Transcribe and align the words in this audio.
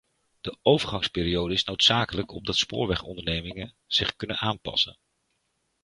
De 0.41 0.57
overgangsperiode 0.61 1.53
is 1.53 1.63
noodzakelijk 1.63 2.31
opdat 2.31 2.55
spoorwegondernemingen 2.55 3.75
zich 3.85 4.15
kunnen 4.15 4.37
aanpassen. 4.39 4.97